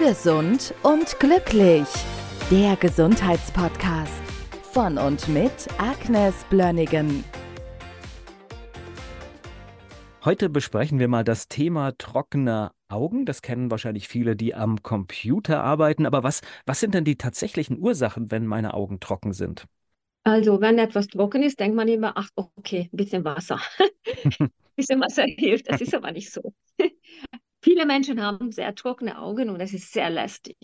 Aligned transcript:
Gesund 0.00 0.72
und 0.82 1.20
glücklich. 1.20 1.86
Der 2.50 2.74
Gesundheitspodcast 2.76 4.22
von 4.72 4.96
und 4.96 5.28
mit 5.28 5.52
Agnes 5.76 6.42
Blönnigan. 6.48 7.22
Heute 10.24 10.48
besprechen 10.48 11.00
wir 11.00 11.08
mal 11.08 11.22
das 11.22 11.48
Thema 11.48 11.92
trockene 11.98 12.70
Augen. 12.88 13.26
Das 13.26 13.42
kennen 13.42 13.70
wahrscheinlich 13.70 14.08
viele, 14.08 14.36
die 14.36 14.54
am 14.54 14.82
Computer 14.82 15.62
arbeiten. 15.62 16.06
Aber 16.06 16.22
was, 16.22 16.40
was 16.64 16.80
sind 16.80 16.94
denn 16.94 17.04
die 17.04 17.16
tatsächlichen 17.16 17.78
Ursachen, 17.78 18.30
wenn 18.30 18.46
meine 18.46 18.72
Augen 18.72 19.00
trocken 19.00 19.34
sind? 19.34 19.66
Also, 20.24 20.62
wenn 20.62 20.78
etwas 20.78 21.08
trocken 21.08 21.42
ist, 21.42 21.60
denkt 21.60 21.76
man 21.76 21.88
immer, 21.88 22.14
ach, 22.16 22.30
okay, 22.36 22.88
ein 22.90 22.96
bisschen 22.96 23.22
Wasser. 23.26 23.60
ein 24.24 24.50
bisschen 24.76 24.98
Wasser 25.02 25.24
hilft. 25.24 25.70
Das 25.70 25.82
ist 25.82 25.94
aber 25.94 26.10
nicht 26.10 26.32
so. 26.32 26.54
Viele 27.62 27.86
Menschen 27.86 28.22
haben 28.22 28.52
sehr 28.52 28.74
trockene 28.74 29.18
Augen 29.18 29.50
und 29.50 29.58
das 29.58 29.74
ist 29.74 29.92
sehr 29.92 30.10
lästig. 30.10 30.56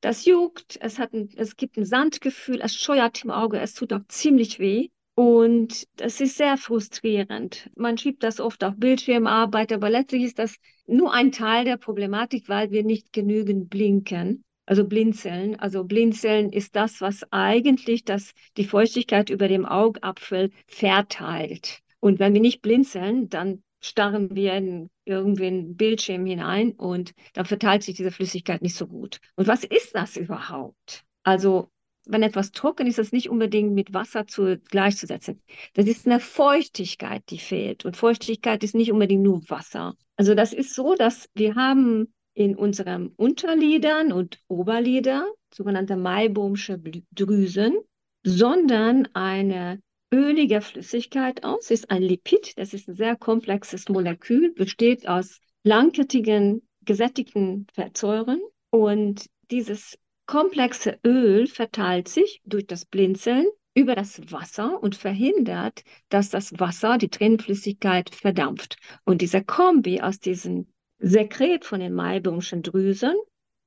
Das 0.00 0.26
juckt, 0.26 0.78
es, 0.80 0.98
hat 0.98 1.14
ein, 1.14 1.30
es 1.36 1.56
gibt 1.56 1.78
ein 1.78 1.86
Sandgefühl, 1.86 2.60
es 2.62 2.74
scheuert 2.74 3.24
im 3.24 3.30
Auge, 3.30 3.58
es 3.58 3.74
tut 3.74 3.92
auch 3.92 4.06
ziemlich 4.08 4.58
weh. 4.58 4.88
Und 5.14 5.84
das 5.96 6.20
ist 6.20 6.36
sehr 6.36 6.58
frustrierend. 6.58 7.70
Man 7.74 7.96
schiebt 7.96 8.22
das 8.22 8.38
oft 8.38 8.62
auf 8.62 8.74
Bildschirmarbeit, 8.76 9.72
aber 9.72 9.88
letztlich 9.88 10.24
ist 10.24 10.38
das 10.38 10.56
nur 10.86 11.14
ein 11.14 11.32
Teil 11.32 11.64
der 11.64 11.78
Problematik, 11.78 12.50
weil 12.50 12.70
wir 12.70 12.84
nicht 12.84 13.14
genügend 13.14 13.70
blinken. 13.70 14.44
Also 14.66 14.84
blinzeln. 14.86 15.58
Also 15.58 15.84
blinzeln 15.84 16.52
ist 16.52 16.76
das, 16.76 17.00
was 17.00 17.24
eigentlich 17.32 18.04
das, 18.04 18.34
die 18.58 18.64
Feuchtigkeit 18.64 19.30
über 19.30 19.48
dem 19.48 19.64
Augapfel 19.64 20.50
verteilt. 20.66 21.80
Und 22.00 22.18
wenn 22.18 22.34
wir 22.34 22.40
nicht 22.42 22.60
blinzeln, 22.60 23.30
dann 23.30 23.62
starren 23.80 24.34
wir 24.34 24.52
in 24.52 24.90
irgendwie 25.06 25.46
einen 25.46 25.76
Bildschirm 25.76 26.26
hinein 26.26 26.72
und 26.72 27.14
dann 27.32 27.46
verteilt 27.46 27.82
sich 27.82 27.96
diese 27.96 28.10
Flüssigkeit 28.10 28.62
nicht 28.62 28.76
so 28.76 28.86
gut. 28.86 29.20
Und 29.36 29.46
was 29.46 29.64
ist 29.64 29.94
das 29.94 30.16
überhaupt? 30.16 31.04
Also 31.22 31.70
wenn 32.06 32.22
etwas 32.22 32.52
trocken 32.52 32.86
ist, 32.86 32.98
ist 32.98 33.06
das 33.06 33.12
nicht 33.12 33.28
unbedingt 33.28 33.72
mit 33.72 33.92
Wasser 33.92 34.26
zu, 34.26 34.58
gleichzusetzen. 34.70 35.42
Das 35.74 35.86
ist 35.86 36.06
eine 36.06 36.20
Feuchtigkeit, 36.20 37.22
die 37.30 37.38
fehlt. 37.38 37.84
Und 37.84 37.96
Feuchtigkeit 37.96 38.62
ist 38.62 38.74
nicht 38.74 38.92
unbedingt 38.92 39.22
nur 39.22 39.42
Wasser. 39.48 39.94
Also 40.16 40.34
das 40.34 40.52
ist 40.52 40.74
so, 40.74 40.94
dass 40.94 41.28
wir 41.34 41.56
haben 41.56 42.12
in 42.34 42.54
unseren 42.54 43.08
Unterlidern 43.16 44.12
und 44.12 44.38
Oberlider 44.46 45.26
sogenannte 45.52 45.96
Maibaumsche 45.96 46.80
Drüsen, 47.12 47.78
sondern 48.24 49.08
eine 49.14 49.80
ölige 50.12 50.60
Flüssigkeit 50.60 51.44
aus, 51.44 51.70
ist 51.70 51.90
ein 51.90 52.02
Lipid, 52.02 52.56
das 52.56 52.74
ist 52.74 52.88
ein 52.88 52.94
sehr 52.94 53.16
komplexes 53.16 53.88
Molekül, 53.88 54.52
besteht 54.52 55.08
aus 55.08 55.40
langkettigen, 55.64 56.66
gesättigten 56.82 57.66
Fettsäuren 57.74 58.40
und 58.70 59.26
dieses 59.50 59.98
komplexe 60.26 60.98
Öl 61.04 61.46
verteilt 61.46 62.08
sich 62.08 62.40
durch 62.44 62.66
das 62.66 62.84
Blinzeln 62.84 63.46
über 63.74 63.94
das 63.94 64.32
Wasser 64.32 64.82
und 64.82 64.96
verhindert, 64.96 65.82
dass 66.08 66.30
das 66.30 66.58
Wasser, 66.58 66.98
die 66.98 67.10
Tränenflüssigkeit, 67.10 68.14
verdampft. 68.14 68.76
Und 69.04 69.20
dieser 69.20 69.44
Kombi 69.44 70.00
aus 70.00 70.18
diesem 70.18 70.66
Sekret 70.98 71.64
von 71.64 71.80
den 71.80 71.92
Maibaumschen 71.92 72.62
Drüsen 72.62 73.14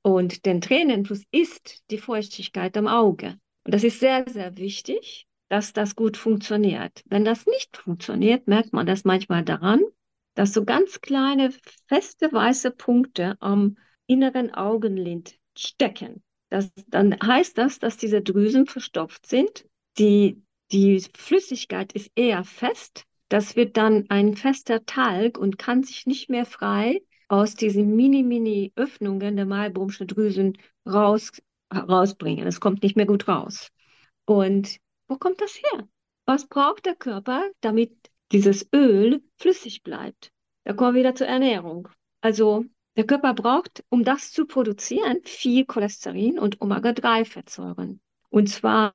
und 0.01 0.45
den 0.45 0.61
Tränenfluss 0.61 1.23
ist 1.31 1.83
die 1.91 1.99
Feuchtigkeit 1.99 2.75
am 2.75 2.87
Auge. 2.87 3.37
Und 3.65 3.73
das 3.73 3.83
ist 3.83 3.99
sehr, 3.99 4.25
sehr 4.27 4.57
wichtig, 4.57 5.27
dass 5.49 5.73
das 5.73 5.95
gut 5.95 6.15
funktioniert. 6.15 7.03
Wenn 7.05 7.25
das 7.25 7.45
nicht 7.45 7.75
funktioniert, 7.77 8.47
merkt 8.47 8.71
man 8.71 8.85
das 8.85 9.03
manchmal 9.03 9.43
daran, 9.43 9.81
dass 10.35 10.53
so 10.53 10.63
ganz 10.63 11.01
kleine, 11.01 11.51
feste, 11.87 12.31
weiße 12.31 12.71
Punkte 12.71 13.35
am 13.41 13.77
inneren 14.07 14.53
Augenlid 14.53 15.37
stecken. 15.57 16.23
Das, 16.49 16.71
dann 16.87 17.15
heißt 17.21 17.57
das, 17.57 17.79
dass 17.79 17.97
diese 17.97 18.21
Drüsen 18.21 18.65
verstopft 18.65 19.25
sind. 19.25 19.65
Die, 19.97 20.41
die 20.71 21.03
Flüssigkeit 21.15 21.93
ist 21.93 22.11
eher 22.15 22.43
fest. 22.43 23.03
Das 23.27 23.55
wird 23.55 23.77
dann 23.77 24.05
ein 24.09 24.35
fester 24.35 24.85
Talg 24.85 25.37
und 25.37 25.57
kann 25.57 25.83
sich 25.83 26.05
nicht 26.07 26.29
mehr 26.29 26.45
frei 26.45 27.01
aus 27.27 27.53
diesen 27.53 27.95
mini-mini-Öffnungen 27.95 29.35
der 29.35 29.45
Malbrumschen 29.45 30.07
Drüsen 30.07 30.57
raus, 30.87 31.31
rausbringen. 31.71 32.47
Es 32.47 32.59
kommt 32.59 32.81
nicht 32.81 32.95
mehr 32.95 33.05
gut 33.05 33.27
raus. 33.27 33.69
Und 34.25 34.79
wo 35.09 35.17
kommt 35.17 35.41
das 35.41 35.57
her? 35.57 35.87
Was 36.25 36.47
braucht 36.47 36.85
der 36.85 36.95
Körper, 36.95 37.49
damit 37.61 37.91
dieses 38.31 38.69
Öl 38.73 39.21
flüssig 39.37 39.83
bleibt? 39.83 40.31
Da 40.63 40.73
kommen 40.73 40.93
wir 40.93 40.99
wieder 40.99 41.15
zur 41.15 41.27
Ernährung. 41.27 41.89
Also 42.21 42.65
der 42.95 43.05
Körper 43.05 43.33
braucht, 43.33 43.83
um 43.89 44.03
das 44.03 44.31
zu 44.31 44.45
produzieren, 44.45 45.19
viel 45.23 45.65
Cholesterin 45.65 46.37
und 46.37 46.61
Omega-3-Fettsäuren. 46.61 47.99
Und 48.29 48.49
zwar 48.49 48.93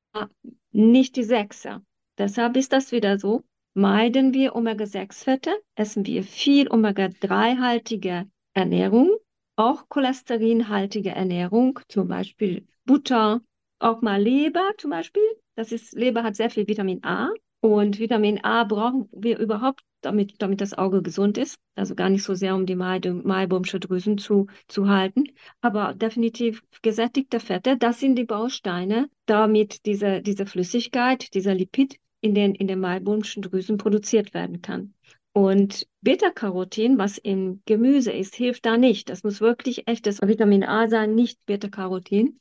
nicht 0.70 1.16
die 1.16 1.24
Sechser. 1.24 1.82
Deshalb 2.18 2.56
ist 2.56 2.72
das 2.72 2.92
wieder 2.92 3.18
so. 3.18 3.42
Meiden 3.74 4.32
wir 4.32 4.54
Omega-6-Fette, 4.54 5.50
essen 5.74 6.06
wir 6.06 6.22
viel 6.22 6.70
Omega-3-haltige 6.70 8.30
Ernährung, 8.52 9.10
auch 9.56 9.88
cholesterinhaltige 9.88 11.10
Ernährung, 11.10 11.80
zum 11.88 12.06
Beispiel 12.06 12.68
Butter, 12.84 13.40
auch 13.84 14.02
mal 14.02 14.20
Leber 14.20 14.72
zum 14.78 14.90
Beispiel. 14.90 15.22
Das 15.54 15.70
ist, 15.70 15.92
Leber 15.92 16.22
hat 16.22 16.36
sehr 16.36 16.50
viel 16.50 16.66
Vitamin 16.66 17.04
A. 17.04 17.30
Und 17.60 17.98
Vitamin 17.98 18.44
A 18.44 18.64
brauchen 18.64 19.08
wir 19.12 19.38
überhaupt, 19.38 19.82
damit, 20.02 20.34
damit 20.42 20.60
das 20.60 20.74
Auge 20.74 21.00
gesund 21.02 21.38
ist. 21.38 21.56
Also 21.76 21.94
gar 21.94 22.10
nicht 22.10 22.22
so 22.22 22.34
sehr, 22.34 22.54
um 22.54 22.66
die 22.66 22.76
Maibumsche 22.76 23.80
Drüsen 23.80 24.18
zu, 24.18 24.48
zu 24.68 24.88
halten. 24.88 25.24
Aber 25.60 25.94
definitiv 25.94 26.62
gesättigte 26.82 27.40
Fette, 27.40 27.76
das 27.78 28.00
sind 28.00 28.16
die 28.16 28.24
Bausteine, 28.24 29.08
damit 29.26 29.86
diese, 29.86 30.20
diese 30.20 30.44
Flüssigkeit, 30.44 31.32
dieser 31.32 31.54
Lipid 31.54 31.98
in 32.20 32.34
den, 32.34 32.54
in 32.54 32.68
den 32.68 32.80
Maibumschen 32.80 33.42
Drüsen 33.42 33.78
produziert 33.78 34.34
werden 34.34 34.60
kann. 34.60 34.94
Und 35.32 35.86
Beta-Carotin, 36.02 36.96
was 36.96 37.18
im 37.18 37.62
Gemüse 37.66 38.12
ist, 38.12 38.34
hilft 38.34 38.66
da 38.66 38.76
nicht. 38.76 39.08
Das 39.08 39.24
muss 39.24 39.40
wirklich 39.40 39.88
echtes 39.88 40.20
Vitamin 40.22 40.64
A 40.64 40.88
sein, 40.88 41.14
nicht 41.14 41.44
Beta-Carotin. 41.46 42.38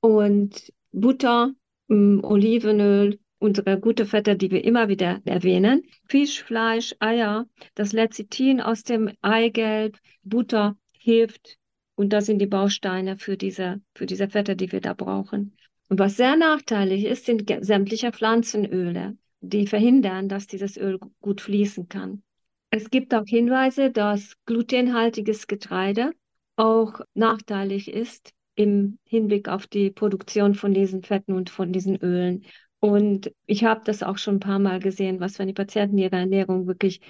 Und 0.00 0.72
Butter, 0.92 1.52
mm, 1.88 2.20
Olivenöl, 2.22 3.18
unsere 3.38 3.78
gute 3.78 4.06
Fette, 4.06 4.36
die 4.36 4.50
wir 4.50 4.64
immer 4.64 4.88
wieder 4.88 5.20
erwähnen. 5.24 5.82
Fisch, 6.08 6.42
Fleisch, 6.42 6.94
Eier, 7.00 7.46
das 7.74 7.92
Lecithin 7.92 8.60
aus 8.60 8.82
dem 8.82 9.10
Eigelb, 9.20 9.98
Butter 10.22 10.76
hilft. 10.92 11.58
Und 11.94 12.12
das 12.12 12.26
sind 12.26 12.38
die 12.38 12.46
Bausteine 12.46 13.16
für 13.16 13.36
diese, 13.36 13.80
für 13.94 14.06
diese 14.06 14.28
Fette, 14.28 14.56
die 14.56 14.72
wir 14.72 14.80
da 14.80 14.94
brauchen. 14.94 15.56
Und 15.88 15.98
was 15.98 16.16
sehr 16.16 16.36
nachteilig 16.36 17.04
ist, 17.04 17.26
sind 17.26 17.44
sämtliche 17.60 18.12
Pflanzenöle, 18.12 19.16
die 19.40 19.66
verhindern, 19.66 20.28
dass 20.28 20.46
dieses 20.46 20.76
Öl 20.76 20.98
gut 21.20 21.40
fließen 21.40 21.88
kann. 21.88 22.22
Es 22.70 22.90
gibt 22.90 23.14
auch 23.14 23.26
Hinweise, 23.26 23.90
dass 23.90 24.36
glutenhaltiges 24.44 25.46
Getreide 25.46 26.12
auch 26.56 27.00
nachteilig 27.14 27.88
ist 27.88 28.35
im 28.56 28.98
Hinblick 29.04 29.48
auf 29.48 29.66
die 29.66 29.90
Produktion 29.90 30.54
von 30.54 30.74
diesen 30.74 31.02
Fetten 31.02 31.32
und 31.34 31.50
von 31.50 31.72
diesen 31.72 31.96
Ölen. 31.96 32.44
Und 32.80 33.32
ich 33.46 33.64
habe 33.64 33.82
das 33.84 34.02
auch 34.02 34.18
schon 34.18 34.36
ein 34.36 34.40
paar 34.40 34.58
Mal 34.58 34.80
gesehen, 34.80 35.20
was 35.20 35.38
wenn 35.38 35.46
die 35.46 35.54
Patienten 35.54 35.98
ihre 35.98 36.16
Ernährung 36.16 36.66
wirklich 36.66 37.00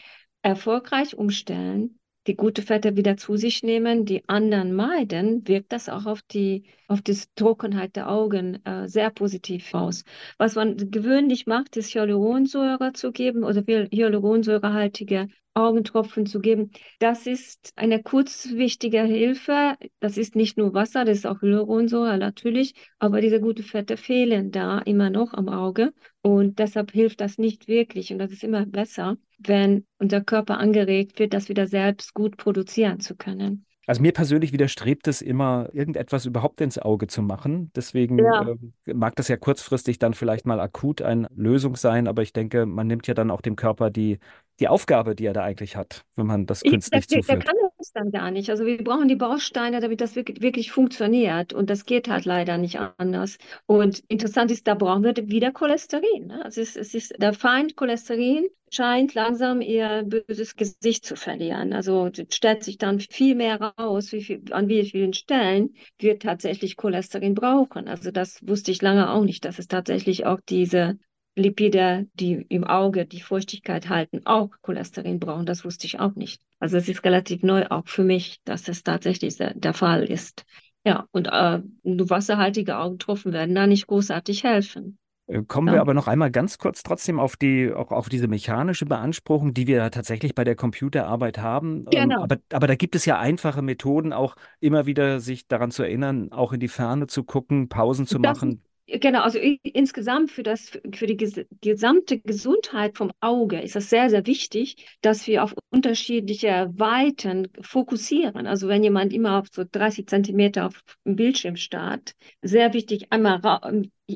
erfolgreich 0.42 1.16
umstellen, 1.16 1.98
die 2.26 2.36
gute 2.36 2.62
Fette 2.62 2.96
wieder 2.96 3.16
zu 3.16 3.36
sich 3.36 3.62
nehmen, 3.62 4.04
die 4.04 4.28
anderen 4.28 4.74
meiden, 4.74 5.46
wirkt 5.46 5.72
das 5.72 5.88
auch 5.88 6.06
auf 6.06 6.22
die, 6.22 6.64
auf 6.88 7.02
die 7.02 7.16
Trockenheit 7.36 7.96
der 7.96 8.10
Augen 8.10 8.64
äh, 8.64 8.88
sehr 8.88 9.10
positiv 9.10 9.72
aus. 9.74 10.04
Was 10.38 10.56
man 10.56 10.76
gewöhnlich 10.90 11.46
macht, 11.46 11.76
ist 11.76 11.94
Hyaluronsäure 11.94 12.92
zu 12.92 13.12
geben 13.12 13.44
oder 13.44 13.62
hyaluronsäurehaltige 13.62 15.28
Augentropfen 15.56 16.26
zu 16.26 16.40
geben. 16.40 16.70
Das 16.98 17.26
ist 17.26 17.72
eine 17.76 18.02
kurzwichtige 18.02 19.02
Hilfe. 19.02 19.74
Das 20.00 20.18
ist 20.18 20.36
nicht 20.36 20.56
nur 20.58 20.74
Wasser, 20.74 21.04
das 21.04 21.18
ist 21.18 21.26
auch 21.26 21.40
Hyaluronsäure 21.42 22.18
natürlich, 22.18 22.74
aber 22.98 23.20
diese 23.20 23.40
guten 23.40 23.62
Fette 23.62 23.96
fehlen 23.96 24.50
da 24.50 24.78
immer 24.80 25.10
noch 25.10 25.32
am 25.34 25.48
Auge 25.48 25.92
und 26.22 26.58
deshalb 26.58 26.92
hilft 26.92 27.20
das 27.20 27.38
nicht 27.38 27.68
wirklich 27.68 28.12
und 28.12 28.18
das 28.18 28.32
ist 28.32 28.44
immer 28.44 28.66
besser, 28.66 29.16
wenn 29.38 29.86
unser 29.98 30.20
Körper 30.20 30.58
angeregt 30.58 31.18
wird, 31.18 31.32
das 31.34 31.48
wieder 31.48 31.66
selbst 31.66 32.14
gut 32.14 32.36
produzieren 32.36 33.00
zu 33.00 33.16
können. 33.16 33.64
Also 33.88 34.02
mir 34.02 34.12
persönlich 34.12 34.52
widerstrebt 34.52 35.06
es 35.06 35.22
immer, 35.22 35.68
irgendetwas 35.72 36.26
überhaupt 36.26 36.60
ins 36.60 36.76
Auge 36.76 37.06
zu 37.06 37.22
machen. 37.22 37.70
Deswegen 37.76 38.18
Ja. 38.18 38.42
äh, 38.86 38.94
mag 38.94 39.14
das 39.14 39.28
ja 39.28 39.36
kurzfristig 39.36 40.00
dann 40.00 40.12
vielleicht 40.12 40.44
mal 40.44 40.58
akut 40.58 41.02
eine 41.02 41.28
Lösung 41.36 41.76
sein, 41.76 42.08
aber 42.08 42.22
ich 42.22 42.32
denke, 42.32 42.66
man 42.66 42.88
nimmt 42.88 43.06
ja 43.06 43.14
dann 43.14 43.30
auch 43.30 43.40
dem 43.40 43.54
Körper 43.54 43.90
die 43.90 44.18
die 44.60 44.68
Aufgabe, 44.68 45.14
die 45.14 45.26
er 45.26 45.32
da 45.32 45.42
eigentlich 45.42 45.76
hat, 45.76 46.04
wenn 46.14 46.26
man 46.26 46.46
das 46.46 46.62
künstlich 46.62 47.00
ich, 47.00 47.06
der, 47.08 47.20
zuführt. 47.20 47.44
Der 47.44 47.52
kann 47.52 47.70
das 47.78 47.92
dann 47.92 48.10
gar 48.10 48.30
nicht. 48.30 48.50
Also 48.50 48.64
wir 48.64 48.82
brauchen 48.82 49.08
die 49.08 49.16
Bausteine, 49.16 49.80
damit 49.80 50.00
das 50.00 50.16
wirklich, 50.16 50.40
wirklich 50.40 50.72
funktioniert. 50.72 51.52
Und 51.52 51.68
das 51.70 51.84
geht 51.84 52.08
halt 52.08 52.24
leider 52.24 52.58
nicht 52.58 52.78
anders. 52.96 53.38
Und 53.66 54.00
interessant 54.08 54.50
ist, 54.50 54.66
da 54.66 54.74
brauchen 54.74 55.04
wir 55.04 55.14
wieder 55.28 55.52
Cholesterin. 55.52 56.28
Ne? 56.28 56.44
Also 56.44 56.60
es, 56.60 56.76
es 56.76 56.94
ist 56.94 57.14
der 57.18 57.32
Feind 57.32 57.76
Cholesterin 57.76 58.46
scheint 58.70 59.14
langsam 59.14 59.60
ihr 59.60 60.04
böses 60.04 60.56
Gesicht 60.56 61.04
zu 61.04 61.16
verlieren. 61.16 61.72
Also 61.72 62.10
stellt 62.30 62.64
sich 62.64 62.78
dann 62.78 63.00
viel 63.00 63.34
mehr 63.34 63.60
raus, 63.60 64.12
wie 64.12 64.22
viel, 64.22 64.42
an 64.50 64.68
wie 64.68 64.84
vielen 64.84 65.12
Stellen 65.12 65.74
wir 65.98 66.18
tatsächlich 66.18 66.76
Cholesterin 66.76 67.34
brauchen. 67.34 67.88
Also 67.88 68.10
das 68.10 68.40
wusste 68.46 68.72
ich 68.72 68.82
lange 68.82 69.10
auch 69.10 69.24
nicht, 69.24 69.44
dass 69.44 69.58
es 69.58 69.68
tatsächlich 69.68 70.26
auch 70.26 70.40
diese 70.48 70.98
Lipide, 71.36 72.08
die 72.14 72.44
im 72.48 72.64
Auge 72.64 73.06
die 73.06 73.20
Feuchtigkeit 73.20 73.88
halten, 73.88 74.22
auch 74.26 74.50
Cholesterin 74.62 75.20
brauchen. 75.20 75.46
Das 75.46 75.64
wusste 75.64 75.86
ich 75.86 76.00
auch 76.00 76.14
nicht. 76.14 76.40
Also 76.58 76.76
es 76.78 76.88
ist 76.88 77.04
relativ 77.04 77.42
neu 77.42 77.66
auch 77.68 77.86
für 77.86 78.04
mich, 78.04 78.40
dass 78.44 78.68
es 78.68 78.82
tatsächlich 78.82 79.36
der, 79.36 79.54
der 79.54 79.74
Fall 79.74 80.04
ist. 80.04 80.44
Ja, 80.84 81.06
und 81.12 81.26
äh, 81.28 81.60
wasserhaltige 81.84 82.78
Augentropfen 82.78 83.32
werden 83.32 83.54
da 83.54 83.66
nicht 83.66 83.86
großartig 83.86 84.44
helfen. 84.44 84.98
Äh, 85.26 85.42
kommen 85.42 85.70
wir 85.72 85.80
aber 85.80 85.94
noch 85.94 86.06
einmal 86.06 86.30
ganz 86.30 86.58
kurz 86.58 86.82
trotzdem 86.82 87.18
auf 87.18 87.36
die, 87.36 87.72
auch 87.72 87.90
auf 87.90 88.08
diese 88.08 88.28
mechanische 88.28 88.86
Beanspruchung, 88.86 89.54
die 89.54 89.66
wir 89.66 89.90
tatsächlich 89.90 90.34
bei 90.34 90.44
der 90.44 90.56
Computerarbeit 90.56 91.38
haben. 91.38 91.86
Ähm, 91.88 91.92
Genau. 91.92 92.22
aber, 92.22 92.36
aber 92.52 92.66
da 92.66 92.76
gibt 92.76 92.94
es 92.94 93.04
ja 93.04 93.18
einfache 93.18 93.62
Methoden, 93.62 94.12
auch 94.12 94.36
immer 94.60 94.86
wieder 94.86 95.20
sich 95.20 95.48
daran 95.48 95.70
zu 95.70 95.82
erinnern, 95.82 96.30
auch 96.32 96.52
in 96.52 96.60
die 96.60 96.68
Ferne 96.68 97.06
zu 97.08 97.24
gucken, 97.24 97.68
Pausen 97.68 98.06
zu 98.06 98.18
Das 98.20 98.38
machen. 98.38 98.62
Genau, 98.88 99.22
also 99.22 99.38
insgesamt 99.40 100.30
für 100.30 100.44
das, 100.44 100.70
für 100.94 101.08
die 101.08 101.16
ges 101.16 101.40
gesamte 101.60 102.20
Gesundheit 102.20 102.96
vom 102.96 103.10
Auge 103.20 103.60
ist 103.60 103.74
das 103.74 103.90
sehr, 103.90 104.08
sehr 104.10 104.26
wichtig, 104.28 104.76
dass 105.00 105.26
wir 105.26 105.42
auf 105.42 105.54
unterschiedliche 105.70 106.70
Weiten 106.76 107.48
fokussieren. 107.60 108.46
Also 108.46 108.68
wenn 108.68 108.84
jemand 108.84 109.12
immer 109.12 109.40
auf 109.40 109.48
so 109.52 109.64
30 109.68 110.06
Zentimeter 110.06 110.66
auf 110.66 110.82
dem 111.04 111.16
Bildschirm 111.16 111.56
starrt, 111.56 112.12
sehr 112.42 112.74
wichtig, 112.74 113.06
einmal 113.10 113.38
ra- 113.38 113.72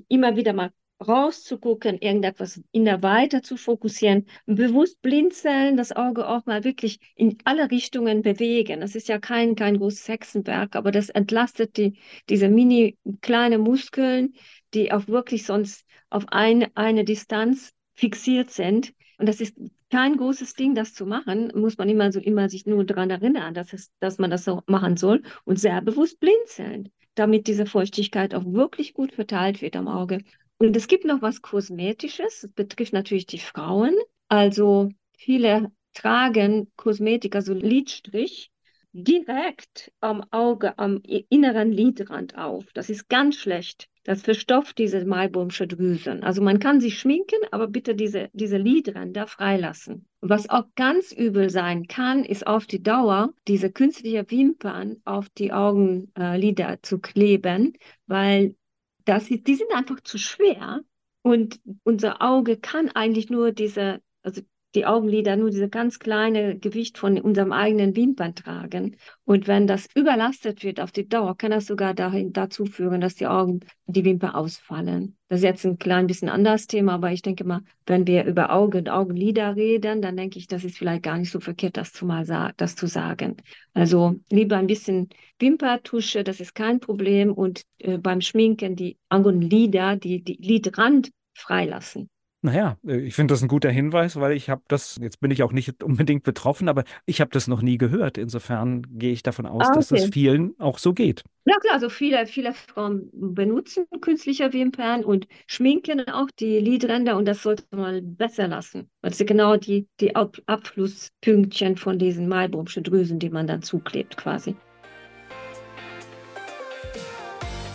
immer 0.08 0.36
wieder 0.36 0.52
mal 0.52 0.70
rauszugucken, 1.04 1.96
irgendetwas 1.98 2.60
in 2.72 2.84
der 2.84 3.02
Weite 3.02 3.40
zu 3.40 3.56
fokussieren, 3.56 4.26
bewusst 4.44 5.00
blinzeln, 5.00 5.78
das 5.78 5.92
Auge 5.92 6.28
auch 6.28 6.44
mal 6.44 6.62
wirklich 6.62 6.98
in 7.16 7.38
alle 7.44 7.70
Richtungen 7.70 8.20
bewegen. 8.20 8.80
Das 8.82 8.94
ist 8.94 9.08
ja 9.08 9.18
kein, 9.18 9.54
kein 9.56 9.78
großes 9.78 10.06
Hexenwerk, 10.08 10.76
aber 10.76 10.90
das 10.92 11.08
entlastet 11.08 11.78
die, 11.78 11.98
diese 12.28 12.48
mini 12.50 12.98
kleine 13.22 13.56
Muskeln, 13.56 14.34
die 14.74 14.92
auch 14.92 15.08
wirklich 15.08 15.44
sonst 15.44 15.84
auf 16.10 16.26
ein, 16.28 16.74
eine 16.76 17.04
Distanz 17.04 17.72
fixiert 17.94 18.50
sind. 18.50 18.92
Und 19.18 19.28
das 19.28 19.40
ist 19.40 19.56
kein 19.90 20.16
großes 20.16 20.54
Ding, 20.54 20.74
das 20.74 20.94
zu 20.94 21.04
machen. 21.06 21.52
Muss 21.54 21.76
man 21.76 21.88
immer 21.88 22.12
so 22.12 22.20
immer 22.20 22.48
sich 22.48 22.66
nur 22.66 22.84
daran 22.84 23.10
erinnern, 23.10 23.54
dass, 23.54 23.72
es, 23.72 23.90
dass 24.00 24.18
man 24.18 24.30
das 24.30 24.44
so 24.44 24.62
machen 24.66 24.96
soll 24.96 25.22
und 25.44 25.58
sehr 25.58 25.80
bewusst 25.82 26.20
blinzeln, 26.20 26.90
damit 27.14 27.46
diese 27.46 27.66
Feuchtigkeit 27.66 28.34
auch 28.34 28.44
wirklich 28.46 28.94
gut 28.94 29.12
verteilt 29.12 29.60
wird 29.60 29.76
am 29.76 29.88
Auge. 29.88 30.22
Und 30.58 30.76
es 30.76 30.88
gibt 30.88 31.04
noch 31.04 31.22
was 31.22 31.42
Kosmetisches. 31.42 32.42
Das 32.42 32.52
betrifft 32.52 32.92
natürlich 32.92 33.26
die 33.26 33.38
Frauen. 33.38 33.94
Also 34.28 34.90
viele 35.16 35.72
tragen 35.94 36.70
Kosmetik, 36.76 37.34
also 37.34 37.52
Lidstrich, 37.52 38.50
direkt 38.92 39.92
am 40.00 40.22
Auge, 40.30 40.78
am 40.78 41.00
inneren 41.28 41.72
Lidrand 41.72 42.36
auf. 42.36 42.72
Das 42.72 42.90
ist 42.90 43.08
ganz 43.08 43.36
schlecht. 43.36 43.88
Das 44.04 44.22
verstopft 44.22 44.78
diese 44.78 45.04
Maibomsche 45.04 45.66
Drüsen. 45.66 46.22
Also 46.22 46.40
man 46.42 46.58
kann 46.58 46.80
sich 46.80 46.98
schminken, 46.98 47.38
aber 47.50 47.68
bitte 47.68 47.94
diese, 47.94 48.30
diese 48.32 48.56
Lidränder 48.56 49.26
freilassen. 49.26 50.06
Was 50.20 50.48
auch 50.48 50.64
ganz 50.74 51.12
übel 51.12 51.50
sein 51.50 51.86
kann, 51.86 52.24
ist 52.24 52.46
auf 52.46 52.66
die 52.66 52.82
Dauer 52.82 53.34
diese 53.46 53.70
künstliche 53.70 54.30
Wimpern 54.30 54.96
auf 55.04 55.28
die 55.30 55.52
Augenlider 55.52 56.78
zu 56.82 56.98
kleben, 56.98 57.74
weil 58.06 58.56
das 59.04 59.26
die 59.26 59.54
sind 59.54 59.72
einfach 59.74 60.00
zu 60.00 60.18
schwer 60.18 60.80
und 61.22 61.60
unser 61.82 62.22
Auge 62.22 62.56
kann 62.56 62.88
eigentlich 62.90 63.28
nur 63.28 63.52
diese, 63.52 64.00
also 64.22 64.40
die 64.74 64.86
Augenlider 64.86 65.36
nur 65.36 65.50
diese 65.50 65.68
ganz 65.68 65.98
kleine 65.98 66.58
Gewicht 66.58 66.98
von 66.98 67.20
unserem 67.20 67.52
eigenen 67.52 67.96
Wimpern 67.96 68.34
tragen. 68.34 68.96
Und 69.24 69.48
wenn 69.48 69.66
das 69.66 69.88
überlastet 69.94 70.62
wird 70.62 70.80
auf 70.80 70.92
die 70.92 71.08
Dauer, 71.08 71.36
kann 71.36 71.50
das 71.50 71.66
sogar 71.66 71.94
dahin, 71.94 72.32
dazu 72.32 72.66
führen, 72.66 73.00
dass 73.00 73.16
die 73.16 73.26
Augen, 73.26 73.60
die 73.86 74.04
Wimpern 74.04 74.30
ausfallen. 74.30 75.16
Das 75.28 75.40
ist 75.40 75.44
jetzt 75.44 75.64
ein 75.64 75.78
klein 75.78 76.06
bisschen 76.06 76.28
anderes 76.28 76.66
Thema, 76.66 76.94
aber 76.94 77.12
ich 77.12 77.22
denke 77.22 77.44
mal, 77.44 77.62
wenn 77.86 78.06
wir 78.06 78.24
über 78.24 78.52
Auge 78.52 78.78
und 78.78 78.88
Augenlider 78.88 79.56
reden, 79.56 80.02
dann 80.02 80.16
denke 80.16 80.38
ich, 80.38 80.46
das 80.46 80.64
ist 80.64 80.78
vielleicht 80.78 81.02
gar 81.02 81.18
nicht 81.18 81.30
so 81.30 81.40
verkehrt, 81.40 81.76
das 81.76 81.92
zu 81.92 82.06
mal 82.06 82.24
das 82.56 82.76
zu 82.76 82.86
sagen. 82.86 83.36
Also 83.72 84.16
lieber 84.30 84.56
ein 84.56 84.66
bisschen 84.66 85.08
Wimpertusche, 85.38 86.22
das 86.22 86.40
ist 86.40 86.54
kein 86.54 86.80
Problem. 86.80 87.32
Und 87.32 87.62
äh, 87.78 87.98
beim 87.98 88.20
Schminken 88.20 88.76
die 88.76 88.98
Augenlider, 89.08 89.96
die, 89.96 90.22
die 90.22 90.38
Lidrand 90.40 91.10
freilassen. 91.34 92.08
Naja, 92.42 92.78
äh, 92.86 93.00
ich 93.00 93.14
finde 93.14 93.34
das 93.34 93.42
ein 93.42 93.48
guter 93.48 93.70
Hinweis, 93.70 94.16
weil 94.16 94.32
ich 94.32 94.48
habe 94.48 94.62
das, 94.68 94.98
jetzt 95.02 95.20
bin 95.20 95.30
ich 95.30 95.42
auch 95.42 95.52
nicht 95.52 95.82
unbedingt 95.84 96.22
betroffen, 96.22 96.68
aber 96.68 96.84
ich 97.04 97.20
habe 97.20 97.30
das 97.32 97.48
noch 97.48 97.60
nie 97.60 97.76
gehört. 97.76 98.16
Insofern 98.16 98.82
gehe 98.98 99.12
ich 99.12 99.22
davon 99.22 99.46
aus, 99.46 99.68
Ah, 99.68 99.74
dass 99.74 99.88
das 99.88 100.02
okay. 100.02 100.10
vielen 100.12 100.58
auch 100.58 100.78
so 100.78 100.94
geht. 100.94 101.22
Ja 101.44 101.56
klar, 101.58 101.74
also 101.74 101.88
viele, 101.88 102.26
viele 102.26 102.54
Frauen 102.54 103.10
benutzen 103.12 103.84
künstliche 104.00 104.52
Wimpern 104.52 105.04
und 105.04 105.26
schminken 105.46 106.00
auch 106.08 106.28
die 106.38 106.58
Lidränder 106.60 107.16
und 107.16 107.26
das 107.26 107.42
sollte 107.42 107.64
man 107.72 108.16
besser 108.16 108.48
lassen. 108.48 108.88
Das 109.02 109.18
sind 109.18 109.26
genau 109.26 109.56
die, 109.56 109.86
die 110.00 110.14
Ab 110.16 110.36
Abflusspünktchen 110.46 111.76
von 111.76 111.98
diesen 111.98 112.28
Maibomschen 112.28 112.84
Drüsen, 112.84 113.18
die 113.18 113.30
man 113.30 113.46
dann 113.46 113.62
zuklebt 113.62 114.16
quasi. 114.16 114.54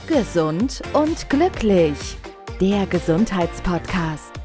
Gesund 0.08 0.82
und 0.94 1.30
glücklich. 1.30 2.16
Der 2.62 2.86
Gesundheitspodcast 2.86 4.45